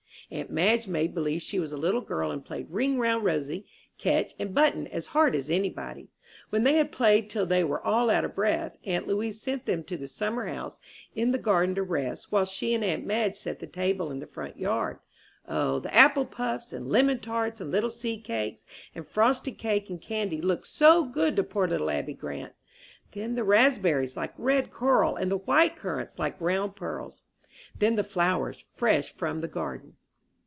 [0.33, 3.65] Aunt Madge made believe she was a little girl, and played "Ring Round Rosy,"
[3.97, 6.07] "Catch," and "Button," as hard as any body.
[6.51, 9.83] When they had played till they were all out of breath, aunt Louise sent them
[9.83, 10.79] to the summer house
[11.13, 14.25] in the garden to rest, while she and aunt Madge set the table in the
[14.25, 14.99] front yard.
[15.49, 18.65] O, the apple puffs, and lemon tarts, and little seed cakes,
[18.95, 22.53] and frosted cake, and candy, looked so good to poor little Abby Grant!
[23.11, 27.23] Then the raspberries, like red coral, and the white currants, like round pearls!
[27.77, 29.97] Then the flowers, fresh from the garden!